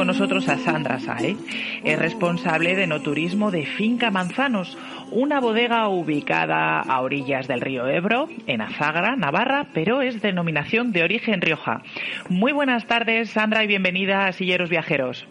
A 0.00 0.56
Sandra 0.56 0.98
Sae, 0.98 1.36
es 1.84 1.98
responsable 1.98 2.74
de 2.74 2.86
no 2.86 3.02
turismo 3.02 3.50
de 3.50 3.66
Finca 3.66 4.10
Manzanos, 4.10 4.78
una 5.10 5.40
bodega 5.40 5.88
ubicada 5.88 6.80
a 6.80 7.00
orillas 7.02 7.46
del 7.46 7.60
río 7.60 7.86
Ebro, 7.86 8.30
en 8.46 8.62
Azagra, 8.62 9.14
Navarra, 9.16 9.66
pero 9.74 10.00
es 10.00 10.22
denominación 10.22 10.92
de 10.92 11.02
origen 11.02 11.42
Rioja. 11.42 11.82
Muy 12.30 12.52
buenas 12.52 12.86
tardes, 12.86 13.28
Sandra, 13.28 13.62
y 13.62 13.66
bienvenida 13.66 14.24
a 14.24 14.32
Silleros 14.32 14.70
Viajeros. 14.70 15.26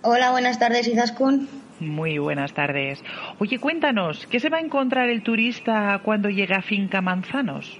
Hola, 0.00 0.30
buenas 0.30 0.58
tardes, 0.58 0.88
Izaskun. 0.88 1.46
Muy 1.78 2.16
buenas 2.16 2.54
tardes. 2.54 3.04
Oye, 3.38 3.58
cuéntanos, 3.58 4.26
¿qué 4.28 4.40
se 4.40 4.48
va 4.48 4.56
a 4.56 4.62
encontrar 4.62 5.10
el 5.10 5.22
turista 5.22 6.00
cuando 6.02 6.30
llega 6.30 6.56
a 6.56 6.62
Finca 6.62 7.02
Manzanos? 7.02 7.78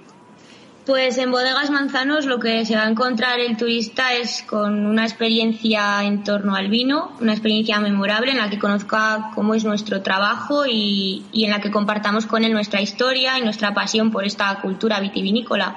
Pues 0.89 1.19
en 1.19 1.29
Bodegas 1.29 1.69
Manzanos 1.69 2.25
lo 2.25 2.39
que 2.39 2.65
se 2.65 2.75
va 2.75 2.85
a 2.85 2.89
encontrar 2.89 3.39
el 3.39 3.57
turista 3.57 4.15
es 4.15 4.41
con 4.41 4.87
una 4.87 5.03
experiencia 5.03 6.03
en 6.03 6.23
torno 6.23 6.55
al 6.55 6.67
vino, 6.67 7.11
una 7.21 7.33
experiencia 7.33 7.79
memorable 7.79 8.31
en 8.31 8.37
la 8.37 8.49
que 8.49 8.57
conozca 8.57 9.29
cómo 9.35 9.53
es 9.53 9.63
nuestro 9.63 10.01
trabajo 10.01 10.65
y, 10.65 11.23
en 11.31 11.51
la 11.51 11.61
que 11.61 11.69
compartamos 11.69 12.25
con 12.25 12.43
él 12.43 12.53
nuestra 12.53 12.81
historia 12.81 13.37
y 13.37 13.43
nuestra 13.43 13.71
pasión 13.75 14.09
por 14.09 14.25
esta 14.25 14.59
cultura 14.61 14.99
vitivinícola 14.99 15.75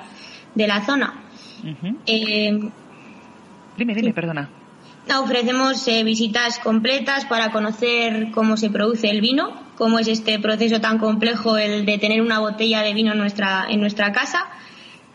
de 0.55 0.67
la 0.67 0.81
zona. 0.81 1.13
Eh, 2.07 2.71
dime, 3.77 3.95
dime, 3.95 4.15
perdona. 4.15 4.49
Ofrecemos 5.15 5.87
eh, 5.89 6.05
visitas 6.05 6.59
completas 6.59 7.27
para 7.27 7.53
conocer 7.53 8.31
cómo 8.33 8.57
se 8.57 8.71
produce 8.71 9.11
el 9.11 9.21
vino, 9.21 9.53
cómo 9.77 9.99
es 9.99 10.09
este 10.09 10.39
proceso 10.39 10.81
tan 10.81 10.97
complejo 10.97 11.59
el 11.59 11.85
de 11.85 11.99
tener 11.99 12.23
una 12.23 12.39
botella 12.39 12.81
de 12.81 12.95
vino 12.95 13.13
en 13.13 13.19
nuestra, 13.19 13.67
en 13.69 13.79
nuestra 13.79 14.11
casa 14.13 14.49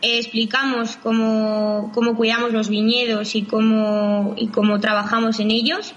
explicamos 0.02 0.96
cómo, 0.96 1.90
cómo, 1.94 2.16
cuidamos 2.16 2.52
los 2.52 2.68
viñedos 2.68 3.34
y 3.34 3.42
cómo, 3.42 4.34
y 4.36 4.48
cómo 4.48 4.80
trabajamos 4.80 5.40
en 5.40 5.50
ellos 5.50 5.94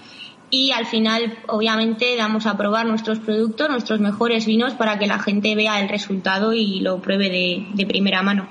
y 0.50 0.70
al 0.72 0.86
final 0.86 1.38
obviamente 1.48 2.14
damos 2.16 2.46
a 2.46 2.56
probar 2.56 2.86
nuestros 2.86 3.18
productos, 3.20 3.70
nuestros 3.70 4.00
mejores 4.00 4.44
vinos 4.44 4.74
para 4.74 4.98
que 4.98 5.06
la 5.06 5.18
gente 5.18 5.54
vea 5.54 5.80
el 5.80 5.88
resultado 5.88 6.52
y 6.52 6.80
lo 6.80 7.00
pruebe 7.00 7.30
de, 7.30 7.66
de 7.72 7.86
primera 7.86 8.22
mano. 8.22 8.46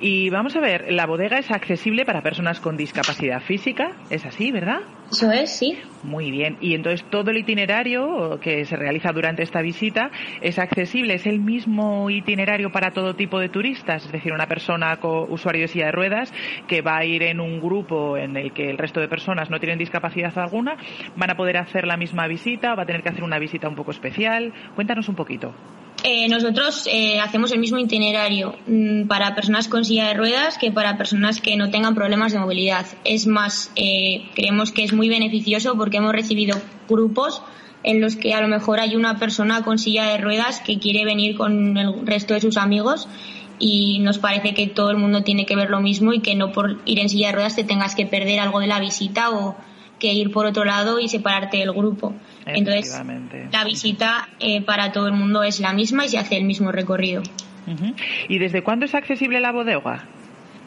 Y 0.00 0.30
vamos 0.30 0.56
a 0.56 0.60
ver, 0.60 0.92
la 0.92 1.06
bodega 1.06 1.38
es 1.38 1.50
accesible 1.50 2.04
para 2.04 2.22
personas 2.22 2.60
con 2.60 2.76
discapacidad 2.76 3.40
física, 3.40 3.92
¿es 4.10 4.24
así, 4.24 4.52
verdad? 4.52 4.80
Eso 5.10 5.30
es, 5.30 5.58
sí. 5.58 5.78
Muy 6.02 6.30
bien. 6.30 6.58
Y 6.60 6.74
entonces 6.74 7.08
todo 7.10 7.30
el 7.30 7.38
itinerario 7.38 8.38
que 8.40 8.64
se 8.64 8.76
realiza 8.76 9.12
durante 9.12 9.42
esta 9.42 9.62
visita 9.62 10.10
es 10.40 10.58
accesible, 10.58 11.14
es 11.14 11.26
el 11.26 11.40
mismo 11.40 12.10
itinerario 12.10 12.70
para 12.70 12.90
todo 12.90 13.14
tipo 13.14 13.38
de 13.38 13.48
turistas, 13.48 14.04
es 14.04 14.12
decir, 14.12 14.32
una 14.32 14.46
persona 14.46 14.96
con 14.98 15.32
usuario 15.32 15.62
de 15.62 15.68
silla 15.68 15.86
de 15.86 15.92
ruedas 15.92 16.32
que 16.66 16.82
va 16.82 16.98
a 16.98 17.04
ir 17.04 17.22
en 17.22 17.40
un 17.40 17.60
grupo 17.60 18.16
en 18.16 18.36
el 18.36 18.52
que 18.52 18.68
el 18.70 18.78
resto 18.78 19.00
de 19.00 19.08
personas 19.08 19.50
no 19.50 19.58
tienen 19.58 19.78
discapacidad 19.78 20.36
alguna, 20.38 20.76
van 21.16 21.30
a 21.30 21.36
poder 21.36 21.56
hacer 21.56 21.86
la 21.86 21.96
misma 21.96 22.26
visita, 22.26 22.74
va 22.74 22.82
a 22.82 22.86
tener 22.86 23.02
que 23.02 23.10
hacer 23.10 23.24
una 23.24 23.38
visita 23.38 23.68
un 23.68 23.76
poco 23.76 23.92
especial. 23.92 24.52
Cuéntanos 24.74 25.08
un 25.08 25.14
poquito. 25.14 25.54
Eh, 26.08 26.28
nosotros 26.28 26.86
eh, 26.86 27.18
hacemos 27.18 27.50
el 27.50 27.58
mismo 27.58 27.78
itinerario 27.78 28.54
mm, 28.68 29.08
para 29.08 29.34
personas 29.34 29.66
con 29.66 29.84
silla 29.84 30.06
de 30.06 30.14
ruedas 30.14 30.56
que 30.56 30.70
para 30.70 30.96
personas 30.96 31.40
que 31.40 31.56
no 31.56 31.68
tengan 31.70 31.96
problemas 31.96 32.32
de 32.32 32.38
movilidad. 32.38 32.86
Es 33.02 33.26
más, 33.26 33.72
eh, 33.74 34.22
creemos 34.36 34.70
que 34.70 34.84
es 34.84 34.92
muy 34.92 35.08
beneficioso 35.08 35.76
porque 35.76 35.96
hemos 35.96 36.12
recibido 36.12 36.60
grupos 36.88 37.42
en 37.82 38.00
los 38.00 38.14
que 38.14 38.34
a 38.34 38.40
lo 38.40 38.46
mejor 38.46 38.78
hay 38.78 38.94
una 38.94 39.18
persona 39.18 39.64
con 39.64 39.78
silla 39.78 40.04
de 40.04 40.18
ruedas 40.18 40.60
que 40.60 40.78
quiere 40.78 41.04
venir 41.04 41.36
con 41.36 41.76
el 41.76 42.06
resto 42.06 42.34
de 42.34 42.40
sus 42.40 42.56
amigos 42.56 43.08
y 43.58 43.98
nos 43.98 44.18
parece 44.18 44.54
que 44.54 44.68
todo 44.68 44.92
el 44.92 44.98
mundo 44.98 45.24
tiene 45.24 45.44
que 45.44 45.56
ver 45.56 45.70
lo 45.70 45.80
mismo 45.80 46.12
y 46.12 46.20
que 46.20 46.36
no 46.36 46.52
por 46.52 46.78
ir 46.84 47.00
en 47.00 47.08
silla 47.08 47.30
de 47.30 47.32
ruedas 47.32 47.56
te 47.56 47.64
tengas 47.64 47.96
que 47.96 48.06
perder 48.06 48.38
algo 48.38 48.60
de 48.60 48.68
la 48.68 48.78
visita 48.78 49.30
o 49.30 49.56
que 49.98 50.12
ir 50.12 50.30
por 50.30 50.46
otro 50.46 50.64
lado 50.64 51.00
y 51.00 51.08
separarte 51.08 51.56
del 51.56 51.72
grupo. 51.72 52.14
Entonces, 52.46 53.02
la 53.52 53.64
visita 53.64 54.28
eh, 54.38 54.62
para 54.62 54.92
todo 54.92 55.08
el 55.08 55.14
mundo 55.14 55.42
es 55.42 55.60
la 55.60 55.72
misma 55.72 56.06
y 56.06 56.08
se 56.08 56.18
hace 56.18 56.36
el 56.36 56.44
mismo 56.44 56.70
recorrido. 56.70 57.22
¿Y 58.28 58.38
desde 58.38 58.62
cuándo 58.62 58.86
es 58.86 58.94
accesible 58.94 59.40
la 59.40 59.50
bodega? 59.50 60.04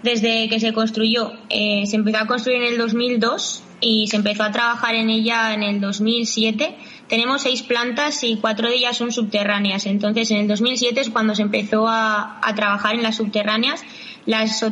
Desde 0.03 0.49
que 0.49 0.59
se 0.59 0.73
construyó. 0.73 1.31
Eh, 1.49 1.85
se 1.85 1.95
empezó 1.95 2.17
a 2.17 2.27
construir 2.27 2.61
en 2.61 2.73
el 2.73 2.77
2002 2.77 3.63
y 3.81 4.07
se 4.07 4.17
empezó 4.17 4.43
a 4.43 4.51
trabajar 4.51 4.95
en 4.95 5.09
ella 5.09 5.53
en 5.53 5.63
el 5.63 5.81
2007. 5.81 6.75
Tenemos 7.07 7.41
seis 7.43 7.61
plantas 7.63 8.23
y 8.23 8.37
cuatro 8.37 8.67
de 8.67 8.75
ellas 8.75 8.97
son 8.97 9.11
subterráneas. 9.11 9.85
Entonces, 9.85 10.31
en 10.31 10.37
el 10.37 10.47
2007 10.47 11.01
es 11.01 11.09
cuando 11.09 11.35
se 11.35 11.41
empezó 11.41 11.87
a, 11.87 12.39
a 12.41 12.55
trabajar 12.55 12.95
en 12.95 13.03
las 13.03 13.17
subterráneas 13.17 13.83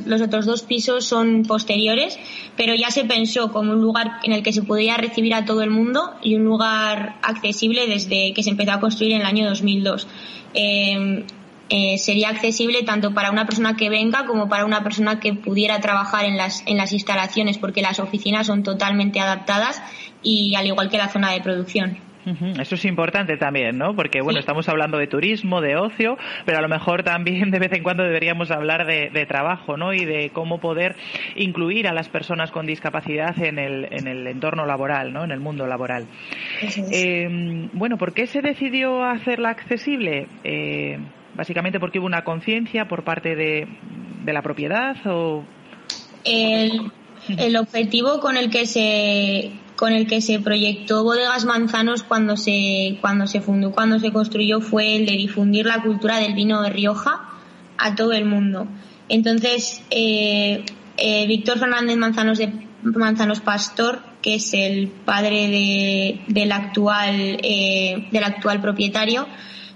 los 0.05 0.21
otros 0.21 0.45
dos 0.45 0.61
pisos 0.61 1.05
son 1.05 1.43
posteriores, 1.43 2.19
pero 2.55 2.75
ya 2.75 2.91
se 2.91 3.05
pensó 3.05 3.51
como 3.51 3.71
un 3.71 3.81
lugar 3.81 4.19
en 4.23 4.33
el 4.33 4.43
que 4.43 4.53
se 4.53 4.61
podía 4.61 4.97
recibir 4.97 5.33
a 5.33 5.45
todo 5.45 5.63
el 5.63 5.71
mundo 5.71 6.11
y 6.21 6.35
un 6.35 6.43
lugar 6.43 7.17
accesible 7.23 7.87
desde 7.87 8.33
que 8.33 8.43
se 8.43 8.51
empezó 8.51 8.73
a 8.73 8.79
construir 8.79 9.13
en 9.13 9.21
el 9.21 9.27
año 9.27 9.47
2002. 9.47 10.07
Em, 10.53 11.23
eh, 11.69 11.97
sería 11.97 12.29
accesible 12.29 12.83
tanto 12.83 13.13
para 13.13 13.31
una 13.31 13.45
persona 13.45 13.75
que 13.75 13.89
venga 13.89 14.25
como 14.25 14.47
para 14.49 14.65
una 14.65 14.83
persona 14.83 15.19
que 15.19 15.33
pudiera 15.33 15.79
trabajar 15.79 16.25
en 16.25 16.37
las, 16.37 16.63
en 16.65 16.77
las 16.77 16.93
instalaciones, 16.93 17.57
porque 17.57 17.81
las 17.81 17.99
oficinas 17.99 18.47
son 18.47 18.63
totalmente 18.63 19.19
adaptadas 19.19 19.81
y 20.23 20.55
al 20.55 20.67
igual 20.67 20.89
que 20.89 20.97
la 20.97 21.09
zona 21.09 21.31
de 21.31 21.41
producción. 21.41 21.97
Eso 22.59 22.75
es 22.75 22.85
importante 22.85 23.37
también, 23.37 23.77
¿no? 23.77 23.95
Porque, 23.95 24.21
bueno, 24.21 24.39
estamos 24.39 24.67
hablando 24.67 24.97
de 24.97 25.07
turismo, 25.07 25.61
de 25.61 25.77
ocio, 25.77 26.17
pero 26.45 26.57
a 26.57 26.61
lo 26.61 26.67
mejor 26.67 27.03
también 27.03 27.51
de 27.51 27.59
vez 27.59 27.71
en 27.71 27.83
cuando 27.83 28.03
deberíamos 28.03 28.51
hablar 28.51 28.85
de, 28.85 29.25
trabajo, 29.27 29.77
¿no? 29.77 29.93
Y 29.93 30.05
de 30.05 30.29
cómo 30.31 30.59
poder 30.59 30.95
incluir 31.35 31.87
a 31.87 31.93
las 31.93 32.09
personas 32.09 32.51
con 32.51 32.65
discapacidad 32.65 33.37
en 33.41 33.59
el, 33.59 33.87
en 33.91 34.07
el 34.07 34.27
entorno 34.27 34.65
laboral, 34.65 35.13
¿no? 35.13 35.23
En 35.23 35.31
el 35.31 35.39
mundo 35.39 35.67
laboral. 35.67 36.05
Eh, 36.91 37.69
bueno, 37.73 37.97
¿por 37.97 38.13
qué 38.13 38.27
se 38.27 38.41
decidió 38.41 39.03
hacerla 39.03 39.49
accesible? 39.49 40.27
Eh, 40.43 40.99
básicamente 41.37 41.79
porque 41.79 41.99
hubo 41.99 42.07
una 42.07 42.23
conciencia 42.23 42.87
por 42.87 43.03
parte 43.03 43.35
de, 43.35 43.67
de 44.25 44.33
la 44.33 44.41
propiedad 44.41 44.97
o... 45.05 45.45
El, 46.23 46.91
el 47.29 47.55
objetivo 47.55 48.19
con 48.19 48.35
el 48.35 48.49
que 48.49 48.65
se 48.65 49.53
con 49.77 49.93
el 49.93 50.07
que 50.07 50.21
se 50.21 50.39
proyectó 50.39 51.03
Bodegas 51.03 51.45
Manzanos 51.45 52.01
cuando 52.01 52.35
se, 52.35 52.97
cuando 52.99 53.27
se 53.27 53.41
fundó, 53.41 53.71
cuando 53.71 53.99
se 53.99 54.11
construyó, 54.11 54.59
fue 54.59 54.95
el 54.95 55.05
de 55.05 55.11
difundir 55.13 55.67
la 55.67 55.83
cultura 55.83 56.17
del 56.17 56.33
vino 56.33 56.63
de 56.63 56.71
Rioja 56.71 57.29
a 57.77 57.93
todo 57.93 58.11
el 58.13 58.25
mundo. 58.25 58.67
Entonces, 59.07 59.83
eh, 59.91 60.65
eh, 60.97 61.27
Víctor 61.27 61.59
Fernández 61.59 61.95
Manzanos 61.95 62.39
de 62.39 62.51
Manzanos 62.81 63.39
Pastor, 63.39 63.99
que 64.23 64.35
es 64.35 64.53
el 64.53 64.87
padre 64.87 65.47
de, 65.47 66.21
del, 66.27 66.51
actual, 66.51 67.39
eh, 67.43 68.07
del 68.11 68.23
actual 68.23 68.59
propietario, 68.59 69.27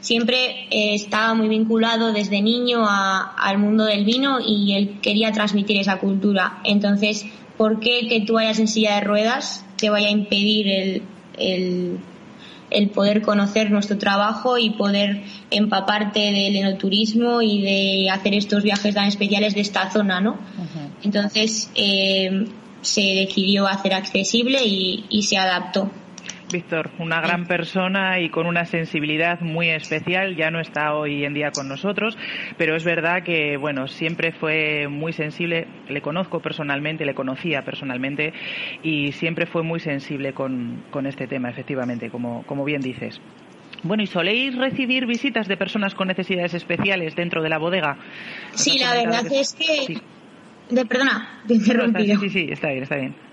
siempre 0.01 0.68
estaba 0.69 1.33
muy 1.33 1.48
vinculado 1.48 2.12
desde 2.12 2.42
niño 2.42 2.83
al 2.86 3.57
mundo 3.57 3.86
del 3.86 4.03
vino 4.03 4.39
y 4.45 4.74
él 4.74 5.00
quería 5.01 5.31
transmitir 5.31 5.77
esa 5.77 6.00
cultura. 6.00 6.59
Entonces, 6.63 7.25
¿por 7.57 7.80
qué 7.80 8.07
que 8.09 8.21
tú 8.21 8.33
vayas 8.33 8.59
en 8.59 8.68
silla 8.68 8.95
de 8.95 9.01
ruedas 9.01 9.65
te 9.77 9.89
vaya 9.89 10.07
a 10.07 10.12
impedir 10.12 10.68
el, 10.68 12.00
el, 12.69 12.89
poder 12.89 13.21
conocer 13.21 13.71
nuestro 13.71 13.98
trabajo 13.98 14.57
y 14.57 14.71
poder 14.71 15.24
empaparte 15.50 16.19
del 16.19 16.56
enoturismo 16.56 17.42
y 17.42 17.62
de 17.62 18.09
hacer 18.09 18.33
estos 18.33 18.63
viajes 18.63 18.95
tan 18.95 19.07
especiales 19.07 19.56
de 19.56 19.62
esta 19.62 19.92
zona, 19.92 20.21
¿no? 20.21 20.38
Entonces 21.03 21.69
eh, 21.75 22.45
se 22.81 23.01
decidió 23.01 23.68
hacer 23.68 23.94
accesible 23.94 24.59
y, 24.63 25.24
se 25.24 25.38
adaptó. 25.38 25.92
Víctor, 26.51 26.92
una 27.00 27.21
gran 27.21 27.45
persona 27.45 28.19
y 28.19 28.30
con 28.30 28.45
una 28.45 28.65
sensibilidad 28.65 29.39
muy 29.42 29.69
especial. 29.69 30.36
Ya 30.36 30.51
no 30.51 30.59
está 30.59 30.94
hoy 30.94 31.24
en 31.24 31.33
día 31.33 31.51
con 31.51 31.68
nosotros, 31.68 32.18
pero 32.57 32.75
es 32.75 32.83
verdad 32.83 33.24
que, 33.24 33.57
bueno, 33.57 33.88
siempre 33.88 34.31
fue 34.31 34.88
muy 34.88 35.13
sensible. 35.13 35.68
Le 35.88 36.01
conozco 36.01 36.39
personalmente, 36.39 37.06
le 37.06 37.15
conocía 37.15 37.63
personalmente 37.63 38.33
y 38.83 39.13
siempre 39.13 39.45
fue 39.45 39.63
muy 39.63 39.80
sensible 39.80 40.33
con, 40.33 40.83
con 40.92 41.06
este 41.06 41.27
tema, 41.27 41.50
efectivamente, 41.50 42.09
como, 42.09 42.44
como 42.44 42.65
bien 42.65 42.81
dices. 42.81 43.21
Bueno, 43.83 44.03
¿y 44.03 44.07
soléis 44.07 44.56
recibir 44.56 45.06
visitas 45.07 45.48
de 45.48 45.57
personas 45.57 45.95
con 45.95 46.07
necesidades 46.07 46.53
especiales 46.53 47.15
dentro 47.15 47.42
de 47.42 47.50
la 47.50 47.57
bodega? 47.57 47.98
Sí, 48.53 48.77
la 48.77 48.94
verdad 48.94 49.25
es 49.31 49.53
que... 49.53 50.01
De, 50.69 50.86
perdona, 50.86 51.42
te 51.48 51.56
interrumpido. 51.56 52.19
sí, 52.19 52.30
sí, 52.30 52.48
está 52.50 52.69
bien, 52.69 52.83
está 52.83 52.95
bien. 52.95 53.31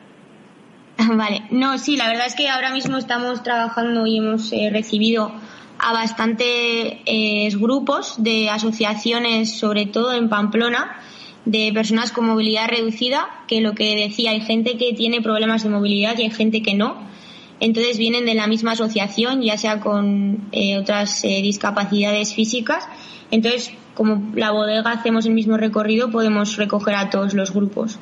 Vale, 1.16 1.42
no, 1.50 1.78
sí, 1.78 1.96
la 1.96 2.08
verdad 2.08 2.26
es 2.26 2.34
que 2.34 2.48
ahora 2.48 2.72
mismo 2.72 2.98
estamos 2.98 3.42
trabajando 3.42 4.06
y 4.06 4.18
hemos 4.18 4.52
eh, 4.52 4.68
recibido 4.70 5.32
a 5.78 5.92
bastantes 5.92 6.46
eh, 6.46 7.48
grupos 7.54 8.22
de 8.22 8.50
asociaciones, 8.50 9.58
sobre 9.58 9.86
todo 9.86 10.12
en 10.12 10.28
Pamplona, 10.28 11.00
de 11.44 11.70
personas 11.72 12.12
con 12.12 12.26
movilidad 12.26 12.68
reducida, 12.68 13.28
que 13.46 13.60
lo 13.60 13.74
que 13.74 13.96
decía, 13.96 14.32
hay 14.32 14.40
gente 14.40 14.76
que 14.76 14.92
tiene 14.92 15.22
problemas 15.22 15.62
de 15.62 15.70
movilidad 15.70 16.18
y 16.18 16.22
hay 16.22 16.30
gente 16.30 16.62
que 16.62 16.74
no. 16.74 16.96
Entonces 17.60 17.96
vienen 17.96 18.26
de 18.26 18.34
la 18.34 18.46
misma 18.46 18.72
asociación, 18.72 19.42
ya 19.42 19.56
sea 19.56 19.80
con 19.80 20.48
eh, 20.52 20.78
otras 20.78 21.22
discapacidades 21.22 22.34
físicas. 22.34 22.86
Entonces, 23.30 23.72
como 23.94 24.30
la 24.34 24.50
bodega 24.50 24.92
hacemos 24.92 25.26
el 25.26 25.32
mismo 25.32 25.56
recorrido, 25.56 26.10
podemos 26.10 26.56
recoger 26.56 26.94
a 26.94 27.10
todos 27.10 27.34
los 27.34 27.52
grupos 27.52 27.98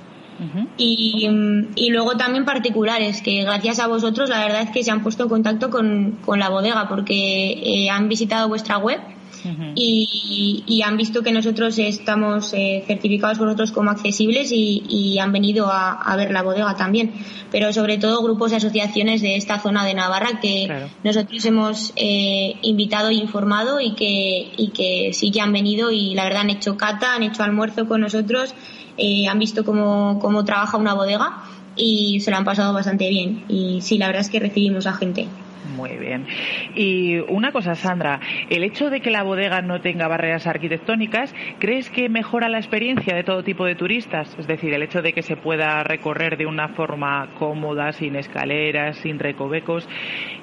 y, 0.77 1.89
luego 1.91 2.17
también 2.17 2.45
particulares, 2.45 3.23
que 3.23 3.43
gracias 3.43 3.79
a 3.79 3.87
vosotros 3.87 4.29
la 4.29 4.41
verdad 4.41 4.63
es 4.63 4.71
que 4.71 4.85
se 4.85 4.91
han 4.91 5.03
puesto 5.03 5.25
en 5.25 5.29
contacto 5.29 5.71
con, 5.71 6.19
con 6.25 6.39
la 6.39 6.49
bodega 6.49 6.89
porque 6.89 7.53
eh, 7.53 7.91
han 7.91 8.09
visitado 8.09 8.49
vuestra 8.49 8.79
web 8.79 9.01
y, 9.75 10.65
y, 10.67 10.83
han 10.83 10.97
visto 10.97 11.23
que 11.23 11.33
nosotros 11.33 11.79
estamos 11.79 12.53
eh, 12.55 12.85
certificados 12.87 13.39
por 13.39 13.49
otros 13.49 13.73
como 13.73 13.91
accesibles 13.91 14.53
y, 14.53 14.83
y 14.89 15.19
han 15.19 15.33
venido 15.33 15.67
a, 15.71 15.93
a, 15.93 16.17
ver 16.17 16.31
la 16.31 16.43
bodega 16.43 16.77
también. 16.77 17.13
Pero 17.51 17.73
sobre 17.73 17.99
todo 17.99 18.23
grupos 18.23 18.53
y 18.53 18.57
asociaciones 18.57 19.23
de 19.23 19.37
esta 19.37 19.59
zona 19.59 19.85
de 19.85 19.95
Navarra 19.95 20.41
que 20.41 20.89
nosotros 21.05 21.45
hemos 21.45 21.93
eh, 21.97 22.57
invitado 22.63 23.11
e 23.11 23.15
informado 23.15 23.81
y 23.81 23.95
que, 23.95 24.53
y 24.57 24.69
que 24.69 25.13
sí 25.13 25.31
que 25.31 25.41
han 25.41 25.53
venido 25.53 25.91
y 25.91 26.15
la 26.15 26.25
verdad 26.25 26.43
han 26.43 26.51
hecho 26.51 26.77
cata, 26.77 27.15
han 27.15 27.23
hecho 27.23 27.43
almuerzo 27.43 27.87
con 27.87 28.01
nosotros 28.01 28.55
eh, 28.99 29.27
han 29.29 29.39
visto 29.39 29.65
cómo, 29.65 30.19
cómo 30.21 30.45
trabaja 30.45 30.77
una 30.79 30.95
bodega 30.95 31.43
y 31.77 32.21
se 32.21 32.31
lo 32.31 32.39
han 32.39 32.45
pasado 32.45 32.73
bastante 32.73 33.09
bien. 33.09 33.45
Y 33.49 33.81
sí, 33.83 33.99
la 33.99 34.07
verdad 34.07 34.23
es 34.23 34.31
que 34.31 34.41
recibimos 34.41 34.87
a 34.87 34.95
gente. 34.95 35.29
Muy 35.75 35.97
bien. 35.97 36.27
Y 36.75 37.19
una 37.29 37.51
cosa, 37.51 37.75
Sandra, 37.75 38.21
el 38.51 38.63
hecho 38.63 38.89
de 38.91 39.01
que 39.01 39.11
la 39.11 39.23
bodega 39.23 39.63
no 39.63 39.81
tenga 39.81 40.09
barreras 40.09 40.47
arquitectónicas, 40.47 41.35
¿crees 41.59 41.91
que 41.91 42.09
mejora 42.09 42.49
la 42.49 42.59
experiencia 42.59 43.17
de 43.17 43.25
todo 43.25 43.43
tipo 43.43 43.65
de 43.65 43.75
turistas? 43.75 44.37
Es 44.39 44.47
decir, 44.47 44.73
el 44.73 44.83
hecho 44.83 45.03
de 45.03 45.13
que 45.13 45.23
se 45.23 45.37
pueda 45.37 45.83
recorrer 45.83 46.37
de 46.37 46.47
una 46.47 46.69
forma 46.69 47.31
cómoda, 47.39 47.93
sin 47.93 48.17
escaleras, 48.17 48.99
sin 48.99 49.19
recovecos, 49.19 49.89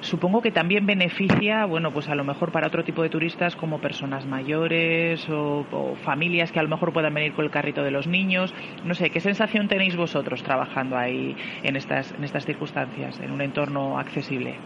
supongo 0.00 0.42
que 0.42 0.50
también 0.50 0.86
beneficia, 0.86 1.64
bueno, 1.64 1.92
pues 1.92 2.08
a 2.08 2.14
lo 2.14 2.24
mejor 2.24 2.52
para 2.52 2.68
otro 2.68 2.84
tipo 2.84 3.02
de 3.02 3.08
turistas 3.08 3.56
como 3.56 3.80
personas 3.80 4.26
mayores 4.26 5.26
o, 5.30 5.64
familias 6.04 6.52
que 6.52 6.58
a 6.58 6.62
lo 6.62 6.68
mejor 6.68 6.92
puedan 6.92 7.14
venir 7.14 7.32
con 7.32 7.44
el 7.44 7.50
carrito 7.50 7.82
de 7.82 7.90
los 7.90 8.06
niños. 8.06 8.54
No 8.84 8.94
sé, 8.94 9.10
¿qué 9.10 9.20
sensación 9.20 9.68
tenéis 9.68 9.96
vosotros 9.96 10.42
trabajando 10.42 10.96
ahí 10.96 11.34
en 11.62 11.76
estas 11.76 12.14
circunstancias, 12.44 13.20
en 13.20 13.30
un 13.30 13.40
entorno 13.40 13.98
accesible? 13.98 14.58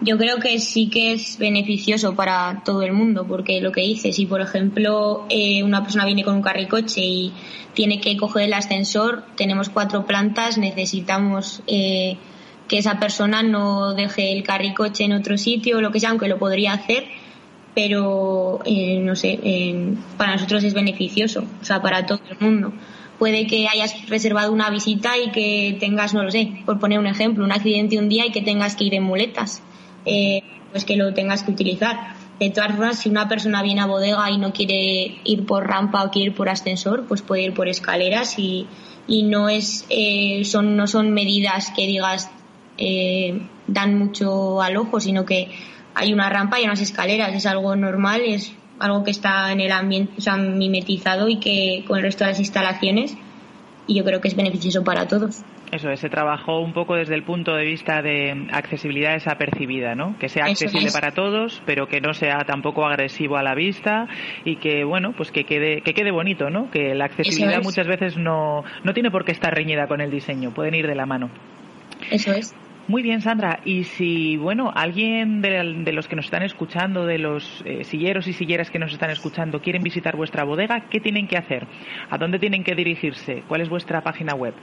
Yo 0.00 0.18
creo 0.18 0.38
que 0.38 0.58
sí 0.58 0.88
que 0.88 1.12
es 1.12 1.38
beneficioso 1.38 2.14
para 2.14 2.62
todo 2.64 2.82
el 2.82 2.92
mundo, 2.92 3.26
porque 3.26 3.60
lo 3.60 3.72
que 3.72 3.80
dices, 3.80 4.16
si 4.16 4.26
por 4.26 4.40
ejemplo 4.40 5.26
eh, 5.30 5.62
una 5.62 5.82
persona 5.82 6.04
viene 6.04 6.22
con 6.22 6.34
un 6.34 6.42
carricoche 6.42 7.00
y 7.00 7.32
tiene 7.72 8.00
que 8.00 8.16
coger 8.16 8.44
el 8.44 8.52
ascensor, 8.52 9.24
tenemos 9.36 9.68
cuatro 9.68 10.06
plantas, 10.06 10.58
necesitamos 10.58 11.62
eh, 11.66 12.18
que 12.68 12.78
esa 12.78 12.98
persona 12.98 13.42
no 13.42 13.94
deje 13.94 14.32
el 14.32 14.42
carricoche 14.42 15.04
en 15.04 15.12
otro 15.12 15.38
sitio 15.38 15.78
o 15.78 15.80
lo 15.80 15.92
que 15.92 16.00
sea, 16.00 16.10
aunque 16.10 16.28
lo 16.28 16.38
podría 16.38 16.74
hacer, 16.74 17.04
pero 17.74 18.60
eh, 18.64 19.00
no 19.02 19.16
sé, 19.16 19.38
para 20.16 20.32
nosotros 20.32 20.64
es 20.64 20.74
beneficioso, 20.74 21.44
o 21.60 21.64
sea, 21.64 21.80
para 21.80 22.06
todo 22.06 22.20
el 22.30 22.38
mundo. 22.40 22.72
Puede 23.18 23.46
que 23.46 23.66
hayas 23.66 24.08
reservado 24.10 24.52
una 24.52 24.68
visita 24.68 25.16
y 25.16 25.30
que 25.30 25.76
tengas, 25.80 26.12
no 26.12 26.22
lo 26.22 26.30
sé, 26.30 26.52
por 26.66 26.78
poner 26.78 26.98
un 26.98 27.06
ejemplo, 27.06 27.44
un 27.44 27.52
accidente 27.52 27.98
un 27.98 28.10
día 28.10 28.26
y 28.26 28.30
que 28.30 28.42
tengas 28.42 28.76
que 28.76 28.84
ir 28.84 28.94
en 28.94 29.04
muletas 29.04 29.62
eh, 30.06 30.42
pues 30.70 30.84
que 30.84 30.96
lo 30.96 31.12
tengas 31.12 31.42
que 31.42 31.50
utilizar. 31.50 32.14
De 32.40 32.50
todas 32.50 32.72
formas, 32.72 32.98
si 32.98 33.08
una 33.08 33.28
persona 33.28 33.62
viene 33.62 33.80
a 33.80 33.86
bodega 33.86 34.30
y 34.30 34.38
no 34.38 34.52
quiere 34.52 35.18
ir 35.24 35.46
por 35.46 35.66
rampa 35.66 36.04
o 36.04 36.10
quiere 36.10 36.30
ir 36.30 36.36
por 36.36 36.48
ascensor, 36.48 37.06
pues 37.06 37.22
puede 37.22 37.42
ir 37.42 37.54
por 37.54 37.68
escaleras 37.68 38.38
y, 38.38 38.66
y 39.06 39.22
no 39.22 39.48
es 39.48 39.86
eh, 39.88 40.42
son 40.44 40.76
no 40.76 40.86
son 40.86 41.12
medidas 41.12 41.72
que 41.74 41.86
digas 41.86 42.30
eh, 42.78 43.40
dan 43.66 43.98
mucho 43.98 44.60
al 44.60 44.76
ojo, 44.76 45.00
sino 45.00 45.24
que 45.24 45.50
hay 45.94 46.12
una 46.12 46.28
rampa 46.28 46.60
y 46.60 46.64
unas 46.64 46.80
escaleras, 46.82 47.34
es 47.34 47.46
algo 47.46 47.74
normal, 47.74 48.20
es 48.26 48.52
algo 48.78 49.02
que 49.02 49.10
está 49.10 49.50
en 49.50 49.60
el 49.60 49.72
ambiente, 49.72 50.12
o 50.18 50.20
sea, 50.20 50.36
mimetizado 50.36 51.28
y 51.28 51.36
que 51.40 51.84
con 51.86 51.96
el 51.96 52.02
resto 52.02 52.24
de 52.24 52.32
las 52.32 52.38
instalaciones 52.38 53.16
y 53.86 53.94
yo 53.94 54.04
creo 54.04 54.20
que 54.20 54.28
es 54.28 54.36
beneficioso 54.36 54.84
para 54.84 55.08
todos. 55.08 55.42
Eso 55.72 55.94
se 55.96 56.08
trabajó 56.08 56.60
un 56.60 56.72
poco 56.72 56.94
desde 56.94 57.14
el 57.14 57.24
punto 57.24 57.54
de 57.54 57.64
vista 57.64 58.00
de 58.00 58.46
accesibilidad 58.52 59.14
desapercibida, 59.14 59.94
¿no? 59.94 60.16
Que 60.18 60.28
sea 60.28 60.44
accesible 60.44 60.90
para 60.92 61.10
todos, 61.10 61.60
pero 61.66 61.88
que 61.88 62.00
no 62.00 62.14
sea 62.14 62.44
tampoco 62.46 62.86
agresivo 62.86 63.36
a 63.36 63.42
la 63.42 63.54
vista 63.54 64.06
y 64.44 64.56
que, 64.56 64.84
bueno, 64.84 65.12
pues 65.16 65.32
que 65.32 65.44
quede, 65.44 65.80
que 65.80 65.92
quede 65.92 66.12
bonito, 66.12 66.50
¿no? 66.50 66.70
Que 66.70 66.94
la 66.94 67.06
accesibilidad 67.06 67.62
muchas 67.62 67.88
veces 67.88 68.16
no, 68.16 68.62
no 68.84 68.94
tiene 68.94 69.10
por 69.10 69.24
qué 69.24 69.32
estar 69.32 69.52
reñida 69.52 69.88
con 69.88 70.00
el 70.00 70.10
diseño, 70.10 70.52
pueden 70.52 70.74
ir 70.74 70.86
de 70.86 70.94
la 70.94 71.06
mano. 71.06 71.30
Eso 72.10 72.32
es. 72.32 72.54
Muy 72.88 73.02
bien, 73.02 73.20
Sandra. 73.20 73.58
Y 73.64 73.82
si, 73.82 74.36
bueno, 74.36 74.70
alguien 74.72 75.42
de, 75.42 75.92
los 75.92 76.06
que 76.06 76.14
nos 76.14 76.26
están 76.26 76.44
escuchando, 76.44 77.04
de 77.04 77.18
los 77.18 77.62
eh, 77.64 77.82
silleros 77.82 78.28
y 78.28 78.32
silleras 78.32 78.70
que 78.70 78.78
nos 78.78 78.92
están 78.92 79.10
escuchando, 79.10 79.60
quieren 79.60 79.82
visitar 79.82 80.14
vuestra 80.14 80.44
bodega, 80.44 80.84
¿qué 80.88 81.00
tienen 81.00 81.26
que 81.26 81.36
hacer? 81.36 81.66
¿A 82.08 82.16
dónde 82.16 82.38
tienen 82.38 82.62
que 82.62 82.76
dirigirse? 82.76 83.42
¿Cuál 83.48 83.62
es 83.62 83.68
vuestra 83.68 84.02
página 84.02 84.34
web? 84.34 84.54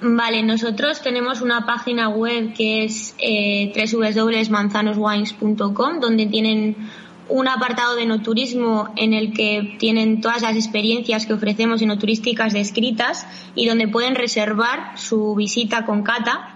Vale, 0.00 0.42
nosotros 0.42 1.02
tenemos 1.02 1.40
una 1.40 1.66
página 1.66 2.08
web 2.08 2.52
que 2.54 2.84
es 2.84 3.14
eh, 3.18 3.72
www.manzanoswines.com 3.74 6.00
donde 6.00 6.26
tienen 6.26 6.76
un 7.28 7.48
apartado 7.48 7.96
de 7.96 8.04
no 8.04 8.20
turismo 8.20 8.92
en 8.96 9.14
el 9.14 9.32
que 9.32 9.76
tienen 9.78 10.20
todas 10.20 10.42
las 10.42 10.56
experiencias 10.56 11.24
que 11.26 11.32
ofrecemos 11.32 11.80
enoturísticas 11.80 12.52
descritas 12.52 13.26
y 13.54 13.66
donde 13.66 13.88
pueden 13.88 14.14
reservar 14.14 14.98
su 14.98 15.34
visita 15.34 15.86
con 15.86 16.02
Cata. 16.02 16.50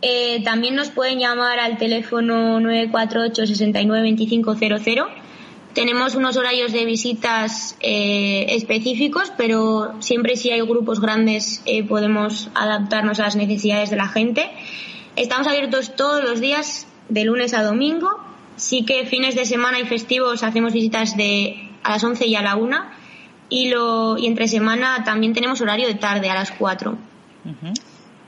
Eh, 0.00 0.44
también 0.44 0.76
nos 0.76 0.90
pueden 0.90 1.18
llamar 1.18 1.58
al 1.58 1.78
teléfono 1.78 2.60
948 2.60 3.46
69 3.46 4.10
2500 4.10 4.56
tenemos 5.78 6.16
unos 6.16 6.36
horarios 6.36 6.72
de 6.72 6.84
visitas 6.84 7.76
eh, 7.78 8.46
específicos, 8.48 9.32
pero 9.36 9.94
siempre 10.00 10.34
si 10.34 10.50
hay 10.50 10.60
grupos 10.62 11.00
grandes 11.00 11.62
eh, 11.66 11.84
podemos 11.84 12.50
adaptarnos 12.56 13.20
a 13.20 13.22
las 13.22 13.36
necesidades 13.36 13.88
de 13.88 13.94
la 13.94 14.08
gente. 14.08 14.50
Estamos 15.14 15.46
abiertos 15.46 15.94
todos 15.94 16.24
los 16.24 16.40
días, 16.40 16.88
de 17.08 17.24
lunes 17.24 17.54
a 17.54 17.62
domingo. 17.62 18.10
Sí 18.56 18.84
que 18.84 19.06
fines 19.06 19.36
de 19.36 19.44
semana 19.44 19.78
y 19.78 19.84
festivos 19.84 20.42
hacemos 20.42 20.72
visitas 20.72 21.16
de 21.16 21.70
a 21.84 21.90
las 21.90 22.02
11 22.02 22.26
y 22.26 22.34
a 22.34 22.42
la 22.42 22.56
1. 22.56 22.76
Y, 23.48 23.68
lo, 23.68 24.18
y 24.18 24.26
entre 24.26 24.48
semana 24.48 25.04
también 25.04 25.32
tenemos 25.32 25.60
horario 25.60 25.86
de 25.86 25.94
tarde, 25.94 26.28
a 26.28 26.34
las 26.34 26.50
4. 26.50 26.98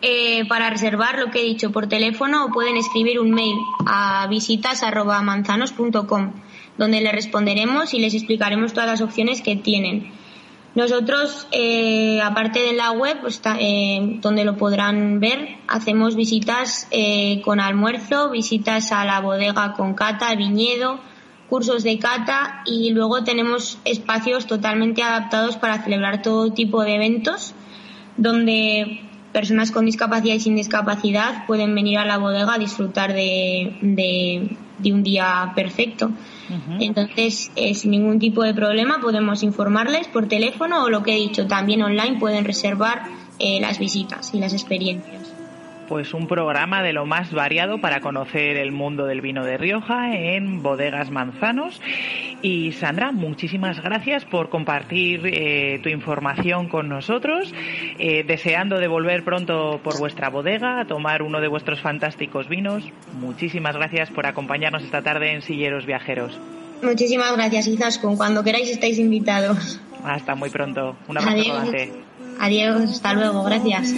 Eh, 0.02 0.44
para 0.48 0.70
reservar 0.70 1.18
lo 1.18 1.32
que 1.32 1.40
he 1.40 1.44
dicho 1.44 1.72
por 1.72 1.88
teléfono 1.88 2.50
pueden 2.52 2.76
escribir 2.76 3.18
un 3.18 3.32
mail 3.32 3.56
a 3.86 4.28
visitas.manzanos.com 4.30 6.32
donde 6.80 7.02
les 7.02 7.12
responderemos 7.12 7.92
y 7.92 8.00
les 8.00 8.14
explicaremos 8.14 8.72
todas 8.72 8.88
las 8.88 9.02
opciones 9.02 9.42
que 9.42 9.54
tienen. 9.54 10.10
Nosotros, 10.74 11.46
eh, 11.52 12.22
aparte 12.22 12.60
de 12.60 12.72
la 12.72 12.92
web, 12.92 13.18
pues, 13.20 13.42
eh, 13.58 14.18
donde 14.22 14.46
lo 14.46 14.56
podrán 14.56 15.20
ver, 15.20 15.58
hacemos 15.68 16.16
visitas 16.16 16.88
eh, 16.90 17.42
con 17.44 17.60
almuerzo, 17.60 18.30
visitas 18.30 18.92
a 18.92 19.04
la 19.04 19.20
bodega 19.20 19.74
con 19.74 19.92
cata, 19.92 20.34
viñedo, 20.34 21.00
cursos 21.50 21.82
de 21.82 21.98
cata 21.98 22.62
y 22.64 22.92
luego 22.92 23.24
tenemos 23.24 23.78
espacios 23.84 24.46
totalmente 24.46 25.02
adaptados 25.02 25.58
para 25.58 25.82
celebrar 25.84 26.22
todo 26.22 26.50
tipo 26.54 26.82
de 26.82 26.94
eventos 26.94 27.52
donde 28.16 29.02
personas 29.32 29.70
con 29.70 29.84
discapacidad 29.84 30.34
y 30.36 30.40
sin 30.40 30.56
discapacidad 30.56 31.44
pueden 31.46 31.74
venir 31.74 31.98
a 31.98 32.06
la 32.06 32.16
bodega 32.16 32.54
a 32.54 32.58
disfrutar 32.58 33.12
de 33.12 34.56
un 34.88 35.02
día 35.02 35.52
perfecto. 35.54 36.10
Entonces, 36.80 37.52
eh, 37.54 37.74
sin 37.74 37.92
ningún 37.92 38.18
tipo 38.18 38.42
de 38.42 38.54
problema 38.54 38.98
podemos 39.00 39.42
informarles 39.42 40.08
por 40.08 40.26
teléfono 40.26 40.84
o 40.84 40.90
lo 40.90 41.02
que 41.02 41.12
he 41.12 41.16
dicho, 41.16 41.46
también 41.46 41.82
online 41.82 42.18
pueden 42.18 42.44
reservar 42.44 43.02
eh, 43.38 43.60
las 43.60 43.78
visitas 43.78 44.34
y 44.34 44.40
las 44.40 44.52
experiencias. 44.52 45.32
pues 45.88 46.14
un 46.14 46.28
programa 46.28 46.82
de 46.84 46.92
lo 46.92 47.04
más 47.04 47.32
variado 47.32 47.80
para 47.80 48.00
conocer 48.00 48.56
el 48.56 48.70
mundo 48.70 49.06
del 49.06 49.20
vino 49.20 49.44
de 49.44 49.58
Rioja 49.58 50.14
en 50.14 50.62
Bodegas 50.62 51.10
Manzanos. 51.10 51.80
Y 52.42 52.72
Sandra, 52.72 53.12
muchísimas 53.12 53.80
gracias 53.82 54.24
por 54.24 54.48
compartir 54.48 55.20
eh, 55.26 55.78
tu 55.82 55.90
información 55.90 56.68
con 56.68 56.88
nosotros, 56.88 57.52
eh, 57.98 58.24
deseando 58.26 58.78
de 58.78 58.88
volver 58.88 59.24
pronto 59.24 59.80
por 59.82 59.98
vuestra 59.98 60.30
bodega 60.30 60.80
a 60.80 60.86
tomar 60.86 61.22
uno 61.22 61.40
de 61.40 61.48
vuestros 61.48 61.80
fantásticos 61.80 62.48
vinos. 62.48 62.84
Muchísimas 63.20 63.76
gracias 63.76 64.10
por 64.10 64.26
acompañarnos 64.26 64.82
esta 64.82 65.02
tarde 65.02 65.32
en 65.32 65.42
Silleros 65.42 65.84
Viajeros. 65.84 66.38
Muchísimas 66.82 67.34
gracias, 67.36 67.66
Izaskun. 67.66 68.16
Cuando 68.16 68.42
queráis 68.42 68.70
estáis 68.70 68.98
invitados. 68.98 69.80
Hasta 70.02 70.34
muy 70.34 70.48
pronto. 70.48 70.96
Un 71.08 71.18
abrazo 71.18 71.52
Adiós. 71.58 71.88
Adiós, 72.40 72.90
hasta 72.90 73.12
luego, 73.12 73.44
gracias. 73.44 73.92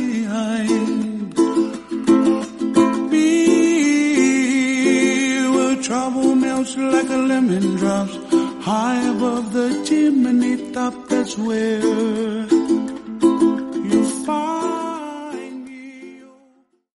trouble 5.82 6.36
melts 6.36 6.76
like 6.76 7.10
a 7.10 7.16
lemon 7.16 7.76
drops 7.76 8.31
high 8.62 9.10
above 9.10 9.52
the 9.52 9.82
chimney 9.84 10.72
top. 10.72 10.94
That's 11.08 11.36
where 11.36 12.51